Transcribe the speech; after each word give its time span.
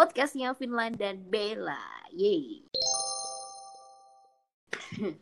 podcastnya 0.00 0.56
Finland 0.56 0.96
dan 0.96 1.20
Bella. 1.28 1.76
Yeay. 2.16 2.64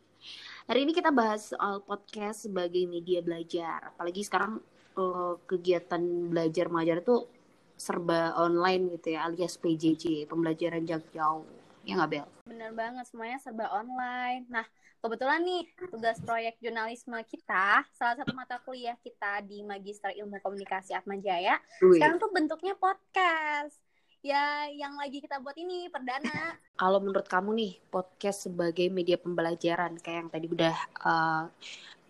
Hari 0.71 0.79
ini 0.87 0.95
kita 0.95 1.11
bahas 1.11 1.51
soal 1.51 1.83
podcast 1.83 2.47
sebagai 2.47 2.87
media 2.87 3.19
belajar. 3.19 3.91
Apalagi 3.91 4.23
sekarang 4.23 4.63
uh, 4.95 5.35
kegiatan 5.43 5.99
belajar 6.31 6.71
mengajar 6.71 7.03
itu 7.03 7.27
serba 7.75 8.31
online 8.39 8.95
gitu 8.95 9.19
ya, 9.19 9.27
alias 9.27 9.59
PJJ, 9.59 10.31
pembelajaran 10.31 10.87
jarak 10.87 11.11
jauh. 11.11 11.43
Ya 11.83 11.99
nggak 11.99 12.09
Bel? 12.15 12.27
Bener 12.47 12.71
banget, 12.71 13.03
semuanya 13.11 13.35
serba 13.43 13.67
online. 13.75 14.47
Nah, 14.47 14.63
kebetulan 15.03 15.43
nih 15.43 15.67
tugas 15.91 16.23
proyek 16.23 16.55
jurnalisme 16.63 17.19
kita, 17.27 17.83
salah 17.99 18.15
satu 18.15 18.31
mata 18.31 18.55
kuliah 18.63 18.95
kita 19.03 19.43
di 19.43 19.59
Magister 19.59 20.15
Ilmu 20.15 20.39
Komunikasi 20.39 20.95
Atmajaya, 20.95 21.59
Wih. 21.83 21.99
sekarang 21.99 22.15
tuh 22.15 22.31
bentuknya 22.31 22.79
podcast. 22.79 23.88
Ya, 24.19 24.67
yang 24.67 24.99
lagi 24.99 25.23
kita 25.23 25.39
buat 25.39 25.55
ini 25.55 25.87
perdana. 25.87 26.59
Kalau 26.75 26.99
menurut 26.99 27.23
kamu 27.23 27.55
nih, 27.55 27.73
podcast 27.87 28.51
sebagai 28.51 28.91
media 28.91 29.15
pembelajaran 29.15 29.95
kayak 29.95 30.17
yang 30.19 30.29
tadi 30.31 30.47
udah 30.51 30.75
uh, 31.07 31.43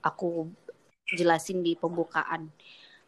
aku 0.02 0.50
jelasin 1.06 1.62
di 1.62 1.78
pembukaan. 1.78 2.50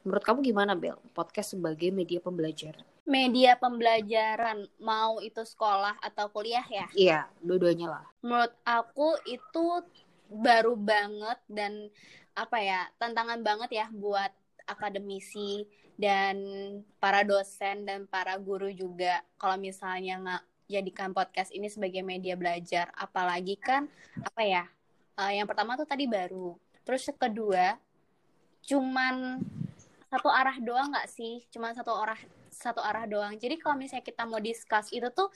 Menurut 0.05 0.21
kamu 0.21 0.45
gimana, 0.45 0.77
Bel? 0.77 1.01
Podcast 1.17 1.57
sebagai 1.57 1.89
media 1.89 2.21
pembelajaran? 2.21 2.85
Media 3.09 3.57
pembelajaran, 3.57 4.69
mau 4.77 5.17
itu 5.17 5.41
sekolah 5.41 5.97
atau 6.05 6.29
kuliah 6.29 6.65
ya? 6.69 6.85
Iya, 6.93 7.19
dua-duanya 7.41 7.97
lah. 7.97 8.05
Menurut 8.21 8.53
aku 8.61 9.17
itu 9.25 9.81
baru 10.29 10.77
banget 10.77 11.41
dan 11.49 11.89
apa 12.37 12.57
ya, 12.61 12.85
tantangan 13.01 13.41
banget 13.41 13.81
ya 13.81 13.85
buat 13.89 14.29
akademisi 14.71 15.67
dan 15.99 16.39
para 16.97 17.21
dosen 17.21 17.83
dan 17.83 18.07
para 18.07 18.39
guru 18.39 18.71
juga. 18.71 19.21
Kalau 19.35 19.59
misalnya 19.59 20.17
nggak 20.17 20.43
jadikan 20.71 21.11
podcast 21.11 21.51
ini 21.51 21.67
sebagai 21.67 21.99
media 21.99 22.39
belajar 22.39 22.87
apalagi 22.95 23.59
kan 23.59 23.91
apa 24.23 24.41
ya 24.47 24.63
uh, 25.19 25.31
yang 25.31 25.43
pertama 25.45 25.75
tuh 25.75 25.85
tadi 25.85 26.07
baru. 26.07 26.55
Terus 26.87 27.03
yang 27.11 27.19
kedua 27.19 27.65
cuman 28.61 29.41
satu 30.07 30.29
arah 30.31 30.57
doang 30.63 30.89
nggak 30.95 31.11
sih? 31.11 31.43
Cuman 31.51 31.75
satu 31.75 31.91
arah 31.91 32.19
satu 32.51 32.79
arah 32.79 33.03
doang. 33.05 33.35
Jadi 33.35 33.59
kalau 33.59 33.75
misalnya 33.75 34.05
kita 34.05 34.23
mau 34.23 34.39
discuss 34.39 34.89
itu 34.95 35.07
tuh 35.11 35.27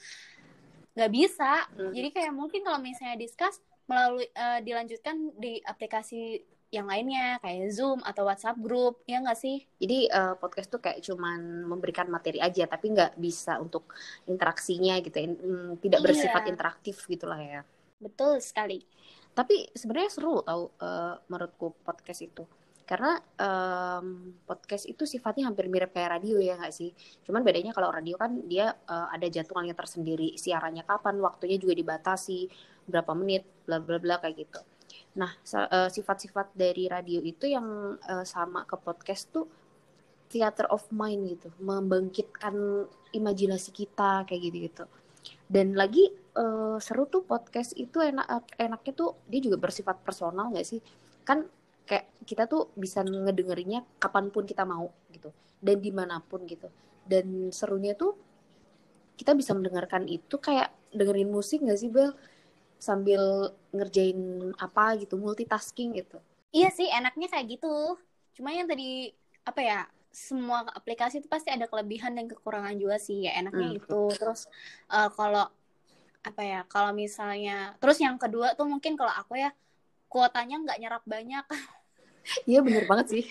nggak 0.96 1.12
bisa. 1.12 1.68
Hmm. 1.76 1.92
jadi 1.92 2.08
kayak 2.08 2.32
mungkin 2.32 2.64
kalau 2.64 2.80
misalnya 2.80 3.20
discuss 3.20 3.60
melalui 3.86 4.26
uh, 4.34 4.58
dilanjutkan 4.64 5.36
di 5.38 5.62
aplikasi 5.62 6.42
yang 6.76 6.86
lainnya 6.86 7.40
kayak 7.40 7.72
Zoom 7.72 8.04
atau 8.04 8.28
WhatsApp 8.28 8.60
group 8.60 9.00
ya 9.08 9.24
nggak 9.24 9.38
sih 9.40 9.64
Jadi 9.80 10.12
uh, 10.12 10.36
podcast 10.36 10.68
tuh 10.68 10.80
kayak 10.84 11.00
cuman 11.00 11.64
memberikan 11.64 12.06
materi 12.06 12.36
aja, 12.38 12.68
tapi 12.68 12.92
nggak 12.92 13.16
bisa 13.16 13.56
untuk 13.56 13.88
interaksinya 14.28 15.00
gitu, 15.00 15.16
in- 15.16 15.40
mm, 15.40 15.70
tidak 15.80 16.00
Iya. 16.00 16.06
bersifat 16.06 16.42
interaktif 16.52 16.96
gitulah 17.08 17.40
ya. 17.40 17.60
betul 17.96 18.36
sekali 18.44 18.84
Tapi 19.32 19.68
sebenarnya 19.72 20.10
seru 20.12 20.40
tau 20.40 20.72
uh, 20.80 21.20
menurutku 21.28 21.76
podcast 21.84 22.24
itu, 22.24 22.40
karena 22.88 23.20
um, 23.36 24.32
podcast 24.48 24.88
itu 24.88 25.04
sifatnya 25.04 25.44
hampir 25.52 25.68
mirip 25.68 25.92
kayak 25.92 26.16
radio 26.16 26.40
ya 26.40 26.56
nggak 26.56 26.72
sih? 26.72 26.88
Cuman 27.20 27.44
bedanya 27.44 27.76
kalau 27.76 27.92
radio 27.92 28.16
kan 28.16 28.32
dia 28.48 28.72
uh, 28.72 29.12
ada 29.12 29.28
jadwalnya 29.28 29.76
tersendiri, 29.76 30.40
siarannya 30.40 30.88
kapan, 30.88 31.20
waktunya 31.20 31.60
juga 31.60 31.76
dibatasi 31.76 32.48
berapa 32.88 33.12
menit, 33.12 33.44
bla 33.68 33.76
bla 33.76 34.00
bla 34.00 34.16
kayak 34.24 34.36
gitu. 34.40 34.60
Nah, 35.16 35.32
eh, 35.32 35.88
sifat-sifat 35.88 36.52
dari 36.52 36.86
radio 36.86 37.24
itu 37.24 37.48
yang 37.48 37.96
eh, 38.04 38.24
sama 38.28 38.68
ke 38.68 38.76
podcast 38.76 39.32
tuh 39.32 39.48
theater 40.28 40.68
of 40.68 40.84
mind 40.92 41.32
gitu, 41.32 41.48
membangkitkan 41.62 42.86
imajinasi 43.14 43.70
kita 43.72 44.28
kayak 44.28 44.40
gitu-gitu. 44.52 44.84
Dan 45.48 45.72
lagi 45.74 46.12
eh, 46.12 46.76
seru 46.84 47.08
tuh 47.08 47.24
podcast 47.24 47.72
itu 47.80 47.98
enak 48.04 48.56
enaknya 48.60 48.92
tuh 48.92 49.10
dia 49.24 49.40
juga 49.40 49.56
bersifat 49.56 50.04
personal 50.04 50.52
nggak 50.52 50.66
sih? 50.68 50.80
Kan 51.24 51.48
kayak 51.88 52.12
kita 52.26 52.44
tuh 52.50 52.74
bisa 52.76 53.00
ngedengerinnya 53.06 53.86
kapan 54.02 54.28
pun 54.34 54.44
kita 54.44 54.66
mau 54.66 54.90
gitu 55.14 55.30
dan 55.62 55.80
di 55.80 55.90
mana 55.94 56.20
pun 56.20 56.44
gitu. 56.44 56.68
Dan 57.06 57.54
serunya 57.54 57.96
tuh 57.96 58.18
kita 59.16 59.32
bisa 59.32 59.56
mendengarkan 59.56 60.04
itu 60.10 60.36
kayak 60.36 60.68
dengerin 60.92 61.32
musik 61.32 61.64
nggak 61.64 61.78
sih 61.80 61.88
Bel? 61.88 62.12
Sambil 62.76 63.52
ngerjain 63.72 64.52
apa 64.60 64.96
gitu 65.00 65.16
multitasking 65.16 65.96
gitu. 65.96 66.20
Iya 66.52 66.68
sih 66.72 66.88
enaknya 66.88 67.28
kayak 67.32 67.46
gitu. 67.58 67.96
Cuma 68.36 68.52
yang 68.52 68.68
tadi 68.68 69.12
apa 69.46 69.60
ya 69.62 69.80
semua 70.12 70.64
aplikasi 70.72 71.20
itu 71.20 71.28
pasti 71.28 71.52
ada 71.52 71.68
kelebihan 71.68 72.16
dan 72.16 72.24
kekurangan 72.24 72.72
juga 72.80 72.96
sih 72.96 73.28
ya 73.28 73.36
enaknya 73.36 73.68
Hmm. 73.68 73.78
itu 73.78 74.00
terus 74.16 74.48
eh, 74.88 75.10
kalau 75.12 75.44
apa 76.24 76.42
ya 76.42 76.60
kalau 76.66 76.90
misalnya 76.96 77.76
terus 77.78 78.00
yang 78.00 78.16
kedua 78.16 78.56
tuh 78.56 78.66
mungkin 78.66 78.96
kalau 78.96 79.12
aku 79.12 79.36
ya 79.38 79.52
kuotanya 80.08 80.56
nggak 80.64 80.78
nyerap 80.80 81.02
banyak. 81.04 81.44
Iya 82.42 82.58
bener 82.58 82.82
banget 82.90 83.06
sih. 83.14 83.24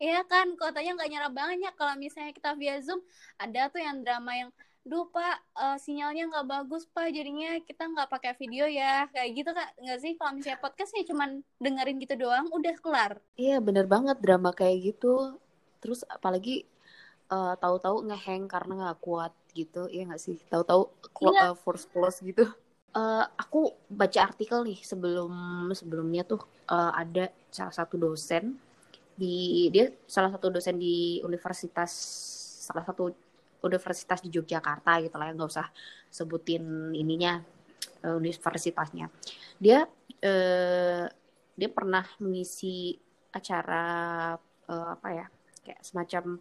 Iya 0.00 0.24
kan, 0.24 0.56
kuotanya 0.56 0.96
nggak 0.96 1.10
nyerap 1.12 1.32
banyak. 1.36 1.72
Kalau 1.76 1.94
misalnya 2.00 2.32
kita 2.32 2.56
via 2.56 2.80
Zoom, 2.80 3.04
ada 3.36 3.68
tuh 3.68 3.84
yang 3.84 4.00
drama 4.00 4.32
yang, 4.32 4.50
duh 4.84 5.06
pak, 5.12 5.36
eh, 5.56 5.76
sinyalnya 5.78 6.22
nggak 6.30 6.46
bagus 6.48 6.88
pak, 6.88 7.12
jadinya 7.12 7.60
kita 7.68 7.84
nggak 7.92 8.08
pakai 8.10 8.32
video 8.40 8.64
ya. 8.66 9.06
Kayak 9.12 9.30
gitu 9.36 9.50
kak, 9.52 9.70
nggak 9.78 9.98
sih? 10.00 10.12
Kalau 10.18 10.32
misalnya 10.36 10.60
podcast 10.64 10.90
ya 10.96 11.04
cuman 11.06 11.30
dengerin 11.60 11.96
gitu 12.00 12.14
doang, 12.16 12.46
udah 12.50 12.74
kelar. 12.80 13.12
iya 13.36 13.56
bener 13.60 13.84
banget 13.88 14.16
drama 14.20 14.50
kayak 14.52 14.92
gitu 14.94 15.36
terus 15.80 16.04
apalagi 16.08 16.64
eh, 17.32 17.54
tahu-tahu 17.62 18.04
ngehang 18.08 18.44
karena 18.50 18.72
nggak 18.92 19.00
kuat 19.00 19.32
gitu 19.56 19.88
iya 19.88 20.04
nggak 20.08 20.22
sih 20.22 20.36
tahu-tahu 20.52 20.82
eh, 21.32 21.54
force 21.56 21.86
close 21.90 22.20
gitu 22.22 22.44
Eh, 22.90 23.24
aku 23.38 23.70
baca 23.86 24.18
artikel 24.26 24.66
nih 24.66 24.82
sebelum 24.82 25.30
sebelumnya 25.78 26.26
tuh 26.26 26.42
eh, 26.66 26.92
ada 27.02 27.30
salah 27.46 27.70
satu 27.70 27.94
dosen 27.94 28.58
di 29.14 29.70
dia 29.70 29.94
salah 30.10 30.34
satu 30.34 30.50
dosen 30.50 30.74
di 30.74 31.22
universitas 31.22 31.92
salah 32.66 32.82
satu 32.82 33.14
universitas 33.64 34.20
di 34.24 34.32
Yogyakarta 34.32 35.00
gitu 35.04 35.16
lah 35.16 35.30
ya 35.30 35.32
nggak 35.36 35.50
usah 35.50 35.68
sebutin 36.08 36.94
ininya 36.96 37.40
eh, 38.04 38.14
universitasnya 38.16 39.08
dia 39.60 39.84
eh, 40.20 41.06
dia 41.60 41.68
pernah 41.68 42.04
mengisi 42.24 42.96
acara 43.30 44.34
eh, 44.68 44.88
apa 44.96 45.08
ya 45.12 45.26
kayak 45.60 45.80
semacam 45.84 46.40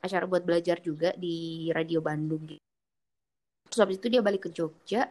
acara 0.00 0.24
buat 0.24 0.42
belajar 0.42 0.80
juga 0.80 1.12
di 1.14 1.68
radio 1.70 2.00
Bandung 2.00 2.42
gitu. 2.48 2.64
Terus 3.70 3.80
habis 3.86 3.96
itu 4.02 4.08
dia 4.10 4.24
balik 4.24 4.48
ke 4.48 4.50
Jogja, 4.50 5.06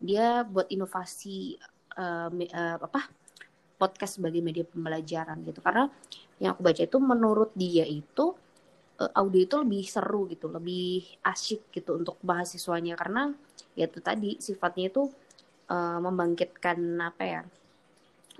dia 0.00 0.46
buat 0.46 0.70
inovasi 0.70 1.58
eh, 1.98 2.28
eh, 2.48 2.76
apa 2.78 3.10
podcast 3.78 4.18
sebagai 4.18 4.40
media 4.42 4.64
pembelajaran 4.64 5.42
gitu. 5.44 5.60
Karena 5.60 5.90
yang 6.38 6.54
aku 6.56 6.62
baca 6.64 6.82
itu 6.82 6.98
menurut 7.02 7.50
dia 7.58 7.84
itu 7.84 8.34
eh, 9.02 9.12
audio 9.20 9.40
itu 9.46 9.56
lebih 9.64 9.82
seru 9.94 10.20
gitu, 10.32 10.46
lebih 10.56 11.06
asyik 11.32 11.60
gitu 11.76 11.90
untuk 12.00 12.16
mahasiswanya 12.28 12.94
karena 13.00 13.22
ya 13.78 13.86
itu 13.90 14.00
tadi 14.08 14.30
sifatnya 14.46 14.84
itu 14.92 15.02
eh, 15.74 15.98
membangkitkan 16.04 16.78
apa 17.08 17.24
ya 17.24 17.42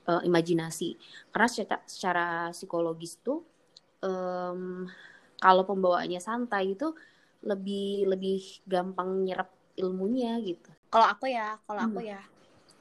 eh, 0.08 0.22
imajinasi. 0.28 0.88
Karena 1.32 1.48
secara, 1.48 1.76
secara 1.86 2.26
psikologis 2.54 3.18
tuh 3.22 3.38
em, 4.02 4.86
kalau 5.38 5.62
pembawaannya 5.68 6.20
santai 6.22 6.74
itu 6.74 6.88
lebih 7.44 8.08
lebih 8.10 8.40
gampang 8.66 9.10
nyerap 9.26 9.48
ilmunya 9.78 10.38
gitu. 10.42 10.70
Kalau 10.92 11.06
aku 11.12 11.24
ya, 11.28 11.46
kalau 11.68 11.82
aku 11.88 12.00
Hmm. 12.00 12.08
ya, 12.12 12.20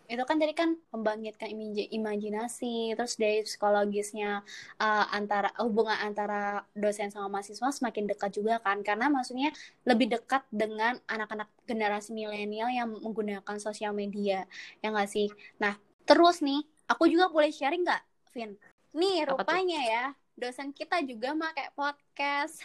itu 0.07 0.23
kan 0.23 0.39
tadi 0.39 0.55
kan 0.55 0.79
membangkitkan 0.95 1.51
imaj- 1.51 1.91
imajinasi, 1.91 2.95
terus 2.95 3.19
dari 3.19 3.43
psikologisnya 3.43 4.41
eh, 4.79 5.05
antara 5.11 5.51
hubungan 5.59 5.99
antara 5.99 6.63
dosen 6.71 7.11
sama 7.11 7.27
mahasiswa 7.39 7.67
semakin 7.69 8.07
dekat 8.07 8.31
juga 8.39 8.63
kan, 8.63 8.79
karena 8.81 9.11
maksudnya 9.11 9.51
lebih 9.83 10.07
dekat 10.15 10.47
dengan 10.47 10.95
anak-anak 11.11 11.51
generasi 11.67 12.15
milenial 12.15 12.71
yang 12.71 12.87
menggunakan 12.89 13.57
sosial 13.59 13.91
media, 13.91 14.47
ya 14.79 14.87
nggak 14.89 15.11
sih? 15.11 15.27
Nah, 15.59 15.75
terus 16.07 16.39
nih, 16.39 16.63
aku 16.87 17.11
juga 17.11 17.27
boleh 17.27 17.51
sharing 17.51 17.83
nggak, 17.83 18.03
Vin? 18.31 18.55
Nih, 18.95 19.27
rupanya 19.27 19.79
ya, 19.83 20.05
dosen 20.39 20.71
kita 20.71 21.03
juga 21.03 21.35
pakai 21.35 21.69
podcast 21.75 22.63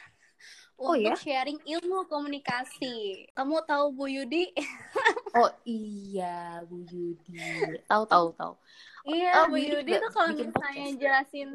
Oh, 0.82 0.98
untuk 0.98 1.14
ya? 1.14 1.14
sharing 1.14 1.62
ilmu 1.62 2.10
komunikasi. 2.10 3.30
Kamu 3.38 3.62
tahu 3.62 3.94
Bu 3.94 4.10
Yudi? 4.10 4.50
Oh 5.32 5.50
iya, 5.64 6.60
Bu 6.68 6.84
Yudi. 6.84 7.40
Tahu 7.88 8.04
tahu 8.04 8.26
tahu. 8.36 8.52
Iya, 9.08 9.32
Oh, 9.42 9.46
Bu 9.48 9.56
Yudi 9.58 9.92
tuh 9.98 10.10
kalau 10.12 10.30
misalnya 10.30 10.52
podcast. 10.52 11.00
jelasin 11.00 11.50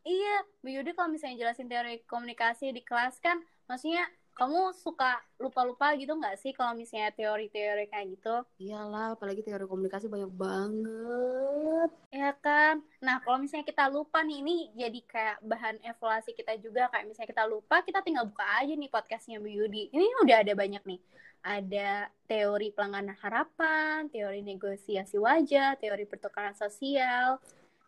Iya, 0.00 0.36
Bu 0.60 0.68
Yudi 0.72 0.90
kalau 0.96 1.08
misalnya 1.12 1.36
jelasin 1.44 1.68
teori 1.68 2.00
komunikasi 2.08 2.72
di 2.72 2.80
kelas 2.80 3.20
kan, 3.20 3.40
maksudnya 3.68 4.04
kamu 4.32 4.72
suka 4.72 5.20
lupa-lupa 5.36 5.92
gitu 6.00 6.16
nggak 6.16 6.40
sih 6.40 6.56
kalau 6.56 6.72
misalnya 6.72 7.12
teori-teori 7.12 7.92
kayak 7.92 8.06
gitu 8.16 8.34
iyalah 8.56 9.12
apalagi 9.12 9.44
teori 9.44 9.68
komunikasi 9.68 10.08
banyak 10.08 10.32
banget 10.32 11.90
ya 12.08 12.32
kan 12.40 12.80
nah 13.04 13.20
kalau 13.20 13.36
misalnya 13.36 13.68
kita 13.68 13.92
lupa 13.92 14.24
nih 14.24 14.40
ini 14.40 14.56
jadi 14.72 15.00
kayak 15.04 15.36
bahan 15.44 15.76
evaluasi 15.84 16.32
kita 16.32 16.56
juga 16.56 16.88
kayak 16.88 17.12
misalnya 17.12 17.30
kita 17.36 17.44
lupa 17.44 17.84
kita 17.84 18.00
tinggal 18.00 18.24
buka 18.32 18.46
aja 18.64 18.72
nih 18.72 18.88
podcastnya 18.88 19.36
Bu 19.44 19.50
Yudi 19.50 19.92
ini 19.92 20.08
udah 20.24 20.40
ada 20.40 20.56
banyak 20.56 20.88
nih 20.88 21.00
ada 21.40 22.08
teori 22.28 22.70
pelanggaran 22.70 23.16
harapan, 23.16 24.06
teori 24.12 24.44
negosiasi 24.44 25.16
wajah, 25.16 25.76
teori 25.80 26.04
pertukaran 26.04 26.54
sosial, 26.54 27.40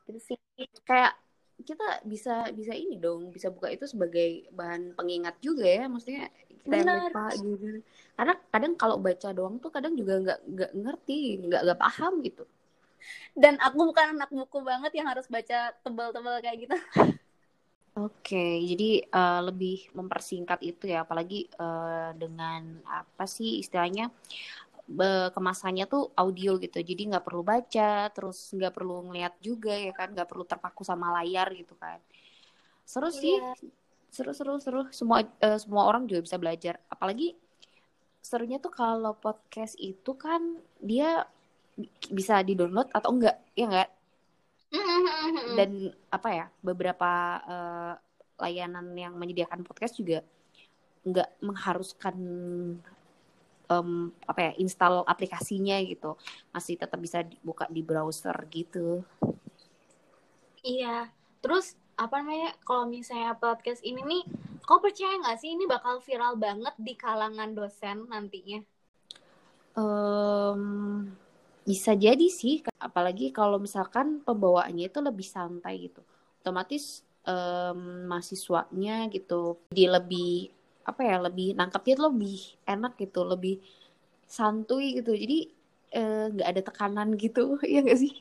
gitu 0.09 0.35
sih. 0.35 0.39
Kayak 0.83 1.15
kita 1.63 2.03
bisa 2.03 2.51
bisa 2.51 2.73
ini 2.75 2.99
dong, 2.99 3.31
bisa 3.31 3.53
buka 3.53 3.71
itu 3.71 3.87
sebagai 3.87 4.51
bahan 4.51 4.97
pengingat 4.99 5.39
juga 5.39 5.69
ya, 5.69 5.85
maksudnya 5.87 6.27
kita 6.65 6.75
yang 6.75 6.91
lupa 6.91 7.27
gitu. 7.39 7.67
Karena 8.19 8.35
kadang 8.51 8.75
kalau 8.75 8.97
baca 8.99 9.29
doang 9.31 9.57
tuh 9.63 9.71
kadang 9.71 9.95
juga 9.95 10.19
nggak 10.19 10.41
nggak 10.49 10.73
ngerti, 10.75 11.21
nggak 11.47 11.61
nggak 11.69 11.81
paham 11.81 12.13
gitu. 12.27 12.45
Dan 13.35 13.59
aku 13.59 13.91
bukan 13.91 14.15
anak 14.19 14.31
buku 14.31 14.59
banget 14.63 14.93
yang 14.95 15.09
harus 15.11 15.27
baca 15.27 15.75
tebel-tebel 15.83 16.37
kayak 16.43 16.59
gitu. 16.67 16.77
Oke, 17.93 18.57
jadi 18.65 19.05
uh, 19.13 19.53
lebih 19.53 19.93
mempersingkat 19.93 20.65
itu 20.65 20.89
ya, 20.89 21.05
apalagi 21.05 21.45
uh, 21.61 22.17
dengan 22.17 22.81
apa 22.89 23.29
sih 23.29 23.61
istilahnya 23.61 24.09
kemasannya 25.33 25.85
tuh 25.85 26.09
audio 26.17 26.57
gitu, 26.57 26.81
jadi 26.81 27.13
nggak 27.13 27.25
perlu 27.25 27.45
baca, 27.45 28.09
terus 28.13 28.49
nggak 28.57 28.73
perlu 28.73 29.09
ngeliat 29.09 29.37
juga 29.45 29.77
ya 29.77 29.93
kan, 29.93 30.09
nggak 30.13 30.25
perlu 30.25 30.45
terpaku 30.49 30.89
sama 30.89 31.13
layar 31.21 31.53
gitu 31.53 31.77
kan. 31.77 32.01
Seru 32.89 33.13
sih, 33.13 33.37
iya. 33.37 33.53
seru 34.09 34.33
seru 34.33 34.57
seru. 34.57 34.89
Semua 34.89 35.23
uh, 35.23 35.59
semua 35.61 35.85
orang 35.85 36.09
juga 36.09 36.25
bisa 36.25 36.41
belajar, 36.41 36.81
apalagi 36.89 37.37
serunya 38.25 38.57
tuh 38.57 38.73
kalau 38.73 39.17
podcast 39.21 39.77
itu 39.77 40.17
kan 40.17 40.61
dia 40.81 41.29
bisa 42.09 42.41
di 42.41 42.57
download 42.57 42.89
atau 42.89 43.13
enggak, 43.13 43.37
ya 43.53 43.65
enggak? 43.69 43.91
Dan 45.59 45.93
apa 46.09 46.29
ya 46.33 46.47
beberapa 46.65 47.11
uh, 47.45 47.95
layanan 48.41 48.91
yang 48.97 49.15
menyediakan 49.15 49.63
podcast 49.63 50.01
juga 50.01 50.25
nggak 51.03 51.43
mengharuskan 51.43 52.17
um, 53.69 54.11
apa 54.27 54.41
ya 54.51 54.53
install 54.59 55.05
aplikasinya 55.07 55.77
gitu. 55.85 56.17
Masih 56.51 56.79
tetap 56.79 56.99
bisa 56.99 57.23
dibuka 57.23 57.67
di 57.69 57.83
browser 57.85 58.35
gitu. 58.49 59.03
Iya. 60.63 61.11
Terus 61.43 61.75
apa 61.99 62.23
namanya 62.23 62.57
kalau 62.65 62.89
misalnya 62.89 63.37
podcast 63.37 63.85
ini 63.85 64.01
nih 64.01 64.23
kau 64.65 64.79
percaya 64.81 65.19
nggak 65.21 65.39
sih 65.43 65.53
ini 65.53 65.67
bakal 65.67 65.99
viral 66.01 66.39
banget 66.39 66.75
di 66.79 66.95
kalangan 66.95 67.53
dosen 67.53 68.07
nantinya? 68.09 68.63
Um, 69.73 71.09
bisa 71.63 71.95
jadi 71.95 72.27
sih, 72.27 72.63
apalagi 72.79 73.31
kalau 73.31 73.59
misalkan 73.63 74.21
pembawaannya 74.27 74.91
itu 74.91 74.99
lebih 74.99 75.27
santai 75.27 75.91
gitu. 75.91 76.03
Otomatis 76.43 77.07
um, 77.23 78.11
mahasiswanya 78.11 79.07
gitu, 79.15 79.59
dia 79.71 79.89
lebih 79.95 80.51
apa 80.83 81.01
ya, 81.07 81.17
lebih 81.23 81.55
nangkepnya 81.55 81.97
lebih 82.11 82.39
enak 82.67 82.99
gitu, 82.99 83.23
lebih 83.23 83.63
santuy 84.27 84.99
gitu. 84.99 85.15
Jadi 85.15 85.39
eh, 85.95 86.27
nggak 86.35 86.49
uh, 86.49 86.53
ada 86.53 86.63
tekanan 86.67 87.09
gitu, 87.15 87.57
ya 87.73 87.81
nggak 87.85 88.01
sih? 88.01 88.15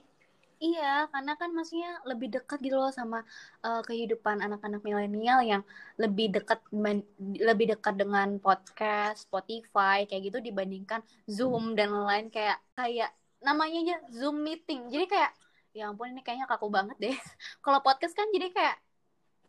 Iya, 0.62 1.10
karena 1.10 1.34
kan 1.42 1.50
maksudnya 1.58 1.90
lebih 2.06 2.28
dekat 2.38 2.62
gitu 2.62 2.78
loh 2.78 2.94
sama 2.94 3.26
uh, 3.66 3.82
kehidupan 3.82 4.46
anak-anak 4.46 4.86
milenial 4.86 5.42
yang 5.42 5.66
lebih 5.98 6.30
dekat 6.38 6.62
lebih 7.50 7.66
dekat 7.74 7.98
dengan 7.98 8.38
podcast, 8.38 9.26
Spotify 9.26 10.06
kayak 10.06 10.22
gitu 10.30 10.38
dibandingkan 10.38 11.02
Zoom 11.26 11.74
dan 11.74 11.90
lain-lain 11.90 12.30
kayak 12.30 12.62
kayak 12.78 13.10
namanya 13.42 13.78
aja 13.82 13.96
Zoom 14.14 14.46
meeting. 14.46 14.88
Jadi 14.90 15.06
kayak 15.10 15.32
ya 15.72 15.90
ampun 15.90 16.12
ini 16.14 16.22
kayaknya 16.22 16.48
kaku 16.48 16.68
banget 16.70 16.98
deh. 17.02 17.16
Kalau 17.66 17.82
podcast 17.82 18.16
kan 18.16 18.30
jadi 18.32 18.54
kayak 18.54 18.78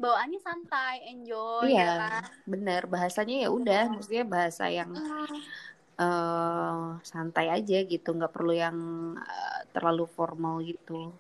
bawaannya 0.01 0.41
santai, 0.43 1.07
enjoy 1.15 1.71
iya, 1.71 1.79
ya 1.79 1.95
kan. 2.01 2.23
Bener, 2.49 2.83
bahasanya 2.91 3.47
ya 3.47 3.49
udah, 3.55 3.83
iya. 3.87 3.93
maksudnya 3.93 4.25
bahasa 4.27 4.65
yang 4.67 4.91
uh, 5.95 6.99
santai 7.07 7.47
aja 7.53 7.79
gitu, 7.87 8.11
nggak 8.11 8.35
perlu 8.35 8.51
yang 8.51 8.79
uh, 9.15 9.61
terlalu 9.71 10.11
formal 10.11 10.59
gitu. 10.65 11.15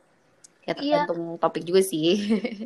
Ya 0.67 0.75
iya. 0.79 1.07
tergantung 1.07 1.39
iya. 1.39 1.39
topik 1.39 1.63
juga 1.63 1.83
sih. 1.87 2.19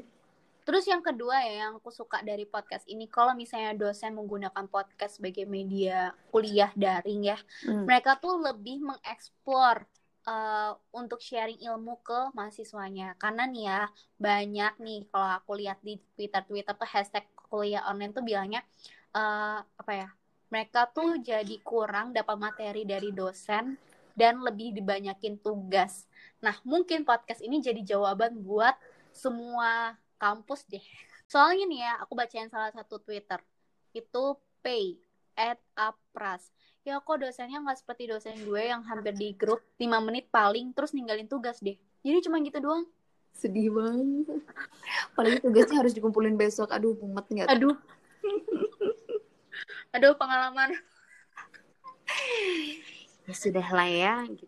Terus 0.66 0.82
yang 0.90 0.98
kedua 0.98 1.46
ya 1.46 1.68
yang 1.68 1.78
aku 1.78 1.94
suka 1.94 2.24
dari 2.26 2.42
podcast 2.42 2.90
ini, 2.90 3.06
kalau 3.06 3.38
misalnya 3.38 3.76
dosen 3.76 4.18
menggunakan 4.18 4.66
podcast 4.66 5.22
sebagai 5.22 5.46
media 5.46 6.10
kuliah 6.34 6.74
daring 6.74 7.22
ya, 7.22 7.38
hmm. 7.62 7.86
mereka 7.86 8.18
tuh 8.18 8.34
lebih 8.42 8.82
mengeksplor 8.82 9.86
uh, 10.26 10.74
untuk 10.92 11.22
sharing 11.22 11.62
ilmu 11.62 12.02
ke 12.02 12.34
mahasiswanya. 12.34 13.14
Karena 13.16 13.46
nih 13.46 13.64
ya 13.70 13.80
banyak 14.18 14.72
nih 14.82 15.00
kalau 15.08 15.30
aku 15.38 15.52
lihat 15.56 15.78
di 15.80 15.96
Twitter 16.18 16.42
Twitter 16.44 16.74
tuh 16.74 16.88
hashtag 16.90 17.24
kuliah 17.46 17.86
online 17.86 18.12
tuh 18.12 18.26
bilangnya 18.26 18.60
uh, 19.14 19.62
apa 19.62 19.92
ya? 19.94 20.08
Mereka 20.46 20.94
tuh 20.94 21.18
jadi 21.18 21.58
kurang 21.62 22.14
dapat 22.14 22.38
materi 22.38 22.86
dari 22.86 23.10
dosen 23.10 23.74
dan 24.14 24.40
lebih 24.40 24.72
dibanyakin 24.72 25.36
tugas. 25.42 26.06
Nah, 26.40 26.56
mungkin 26.62 27.02
podcast 27.02 27.42
ini 27.42 27.58
jadi 27.58 27.82
jawaban 27.82 28.40
buat 28.40 28.72
semua 29.10 29.98
kampus 30.16 30.64
deh. 30.70 30.82
Soalnya 31.28 31.66
nih 31.68 31.80
ya, 31.84 31.92
aku 32.00 32.16
bacain 32.16 32.48
salah 32.48 32.70
satu 32.72 33.02
Twitter. 33.02 33.42
Itu 33.92 34.40
pay 34.62 34.96
at 35.36 35.60
apras. 35.76 36.48
Ya 36.86 37.02
kok 37.02 37.18
dosennya 37.18 37.58
nggak 37.58 37.82
seperti 37.82 38.06
dosen 38.06 38.38
gue 38.46 38.62
yang 38.62 38.86
hampir 38.86 39.10
di 39.18 39.34
grup 39.34 39.58
5 39.74 40.06
menit 40.06 40.30
paling 40.30 40.70
terus 40.70 40.94
ninggalin 40.94 41.26
tugas 41.26 41.58
deh. 41.58 41.74
Jadi 42.06 42.18
cuma 42.22 42.38
gitu 42.38 42.62
doang. 42.62 42.86
Sedih 43.34 43.74
banget. 43.74 44.38
Apalagi 45.10 45.42
tugasnya 45.42 45.82
harus 45.82 45.90
dikumpulin 45.98 46.38
besok. 46.38 46.70
Aduh, 46.70 46.94
mumet 47.02 47.26
nggak? 47.26 47.50
Aduh. 47.50 47.74
Aduh, 49.98 50.14
pengalaman. 50.14 50.78
ya 53.26 53.34
sudah 53.34 53.66
lah 53.66 53.90
ya, 53.90 54.22
gitu. 54.30 54.46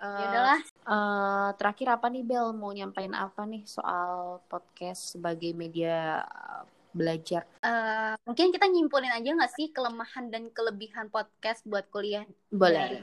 Uh, 0.00 0.20
ya 0.20 0.24
udahlah. 0.28 0.60
Uh, 0.84 1.48
terakhir 1.56 1.96
apa 1.96 2.12
nih 2.12 2.24
Bel 2.28 2.52
mau 2.52 2.76
nyampain 2.76 3.12
apa 3.16 3.48
nih 3.48 3.64
soal 3.64 4.44
podcast 4.52 5.16
sebagai 5.16 5.56
media 5.56 6.24
belajar? 6.90 7.46
Uh, 7.62 8.14
mungkin 8.26 8.50
kita 8.50 8.66
nyimpulin 8.66 9.12
aja 9.12 9.30
nggak 9.32 9.52
sih 9.54 9.70
kelemahan 9.70 10.28
dan 10.28 10.50
kelebihan 10.50 11.06
podcast 11.08 11.62
buat 11.66 11.86
kuliah? 11.88 12.26
Boleh. 12.50 13.00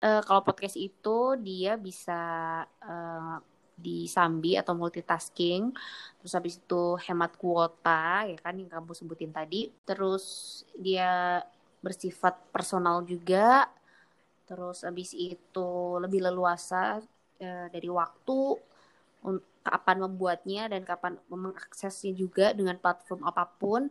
Uh, 0.00 0.20
kalau 0.24 0.44
podcast 0.44 0.76
itu 0.76 1.36
dia 1.40 1.76
bisa 1.80 2.22
uh, 2.66 3.36
disambi 3.76 4.54
atau 4.54 4.76
multitasking, 4.76 5.72
terus 6.20 6.32
habis 6.36 6.60
itu 6.60 6.96
hemat 7.08 7.34
kuota 7.40 8.28
ya 8.28 8.38
kan 8.38 8.54
yang 8.54 8.70
kamu 8.70 8.92
sebutin 8.94 9.32
tadi, 9.32 9.72
terus 9.82 10.62
dia 10.76 11.42
bersifat 11.82 12.38
personal 12.54 13.02
juga 13.02 13.66
terus 14.46 14.84
habis 14.84 15.16
itu 15.16 15.70
lebih 15.96 16.28
leluasa 16.28 17.00
uh, 17.40 17.66
dari 17.72 17.88
waktu 17.88 18.38
kapan 19.62 20.02
membuatnya 20.02 20.68
dan 20.68 20.82
kapan 20.82 21.16
mengaksesnya 21.30 22.12
juga 22.12 22.50
dengan 22.52 22.76
platform 22.76 23.22
apa 23.24 23.46
pun. 23.46 23.88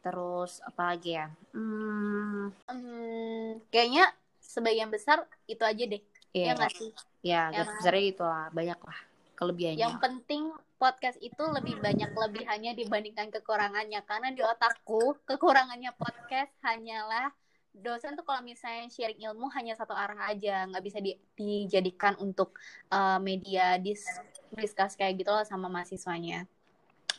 Terus 0.00 0.64
apa 0.64 0.94
lagi 0.94 1.14
ya? 1.14 1.28
Hmm, 1.52 2.50
hmm 2.66 3.68
kayaknya 3.68 4.08
sebagian 4.40 4.88
besar 4.88 5.22
itu 5.44 5.62
aja 5.62 5.84
deh. 5.84 6.02
Yeah. 6.32 6.52
ya 6.52 6.52
nggak 6.56 6.72
sih? 6.76 6.90
Ya, 7.24 7.42
ya 7.52 7.62
besarnya 7.64 8.04
itu 8.04 8.24
lah 8.24 8.48
banyak 8.52 8.80
lah 8.80 8.98
kelebihannya. 9.38 9.80
Yang 9.80 9.94
penting 10.02 10.42
podcast 10.78 11.18
itu 11.22 11.42
lebih 11.46 11.78
banyak 11.78 12.10
kelebihannya 12.10 12.72
dibandingkan 12.74 13.30
kekurangannya. 13.30 14.02
Karena 14.02 14.34
di 14.34 14.42
otakku 14.42 15.18
kekurangannya 15.24 15.94
podcast 15.94 16.52
hanyalah 16.66 17.30
dosen 17.74 18.18
tuh 18.18 18.26
kalau 18.26 18.42
misalnya 18.42 18.90
sharing 18.90 19.20
ilmu 19.30 19.46
hanya 19.54 19.78
satu 19.78 19.94
arah 19.94 20.30
aja 20.30 20.66
nggak 20.66 20.84
bisa 20.84 20.98
di, 20.98 21.14
dijadikan 21.38 22.18
untuk 22.18 22.58
uh, 22.90 23.22
media 23.22 23.78
dis 23.78 24.02
discuss 24.50 24.98
kayak 24.98 25.22
gitu 25.22 25.30
loh 25.30 25.46
sama 25.46 25.70
mahasiswanya 25.70 26.48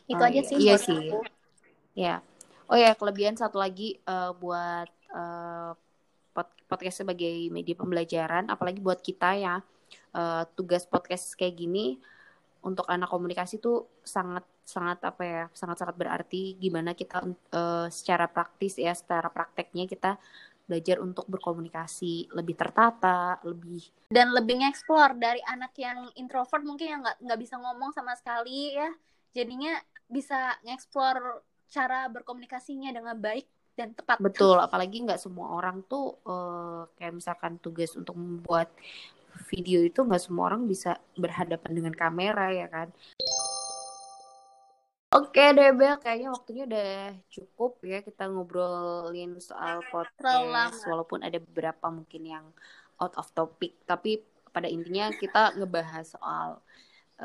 itu 0.10 0.20
oh, 0.20 0.28
aja 0.28 0.42
iya. 0.42 0.50
sih 0.50 0.58
iya 0.58 0.76
sih 0.76 1.00
aku. 1.14 1.20
ya 1.96 2.16
oh 2.68 2.78
ya 2.78 2.92
kelebihan 2.98 3.38
satu 3.38 3.62
lagi 3.62 4.02
uh, 4.10 4.36
buat 4.36 4.90
uh, 5.14 5.74
podcast 6.70 7.02
sebagai 7.02 7.50
media 7.50 7.74
pembelajaran 7.74 8.46
apalagi 8.46 8.78
buat 8.78 9.02
kita 9.02 9.42
ya 9.42 9.56
uh, 10.14 10.44
tugas 10.54 10.86
podcast 10.86 11.34
kayak 11.34 11.58
gini 11.58 11.98
untuk 12.62 12.86
anak 12.86 13.10
komunikasi 13.10 13.58
tuh 13.58 13.90
sangat 14.06 14.46
sangat 14.70 15.02
apa 15.02 15.24
ya 15.26 15.44
sangat 15.58 15.82
sangat 15.82 15.96
berarti 15.98 16.54
gimana 16.62 16.94
kita 16.94 17.26
uh, 17.26 17.90
secara 17.90 18.30
praktis 18.30 18.78
ya 18.78 18.94
secara 18.94 19.34
prakteknya 19.34 19.90
kita 19.90 20.22
belajar 20.70 21.02
untuk 21.02 21.26
berkomunikasi 21.26 22.30
lebih 22.38 22.54
tertata, 22.54 23.42
lebih 23.42 23.82
dan 24.14 24.30
lebih 24.30 24.62
ngeksplor 24.62 25.18
dari 25.18 25.42
anak 25.50 25.74
yang 25.82 26.14
introvert 26.14 26.62
mungkin 26.62 26.94
yang 26.94 27.02
nggak 27.02 27.18
nggak 27.26 27.40
bisa 27.42 27.58
ngomong 27.58 27.90
sama 27.90 28.14
sekali 28.14 28.78
ya, 28.78 28.94
jadinya 29.34 29.74
bisa 30.06 30.54
ngeksplor 30.62 31.42
cara 31.74 32.06
berkomunikasinya 32.14 32.94
dengan 32.94 33.18
baik 33.18 33.50
dan 33.74 33.98
tepat. 33.98 34.22
Betul, 34.22 34.62
apalagi 34.62 35.02
nggak 35.10 35.18
semua 35.18 35.58
orang 35.58 35.82
tuh 35.90 36.22
uh, 36.30 36.86
kayak 37.02 37.18
misalkan 37.18 37.58
tugas 37.58 37.98
untuk 37.98 38.14
membuat 38.14 38.70
video 39.50 39.82
itu 39.82 40.04
nggak 40.04 40.20
semua 40.20 40.54
orang 40.54 40.68
bisa 40.68 41.00
berhadapan 41.18 41.72
dengan 41.72 41.94
kamera 41.98 42.54
ya 42.54 42.68
kan. 42.70 42.94
Oke 45.10 45.42
deh 45.58 45.74
Bel, 45.74 45.98
kayaknya 45.98 46.30
waktunya 46.30 46.64
udah 46.70 47.18
cukup 47.34 47.82
ya 47.82 48.06
kita 48.06 48.30
ngobrolin 48.30 49.42
soal 49.42 49.82
podcast 49.90 50.86
walaupun 50.86 51.26
ada 51.26 51.42
beberapa 51.42 51.90
mungkin 51.90 52.30
yang 52.30 52.46
out 53.02 53.18
of 53.18 53.26
topic 53.34 53.74
tapi 53.90 54.22
pada 54.54 54.70
intinya 54.70 55.10
kita 55.10 55.58
ngebahas 55.58 56.14
soal 56.14 56.62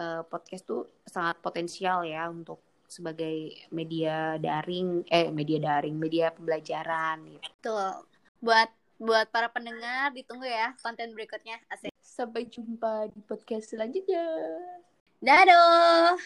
uh, 0.00 0.25
podcast 0.25 0.64
tuh 0.64 0.88
sangat 1.05 1.37
potensial 1.45 2.09
ya 2.09 2.25
untuk 2.33 2.57
sebagai 2.88 3.53
media 3.69 4.41
daring 4.41 5.05
eh 5.12 5.29
media 5.29 5.61
daring 5.61 6.00
media 6.00 6.33
pembelajaran 6.33 7.37
gitu. 7.37 7.69
Tuh. 7.69 8.00
Buat 8.41 8.73
buat 8.97 9.29
para 9.29 9.53
pendengar 9.53 10.09
ditunggu 10.17 10.49
ya 10.49 10.73
konten 10.81 11.12
berikutnya. 11.12 11.61
Asik. 11.69 11.93
Sampai 12.00 12.49
jumpa 12.49 13.12
di 13.12 13.21
podcast 13.29 13.76
selanjutnya. 13.76 14.25
Dadah. 15.21 16.17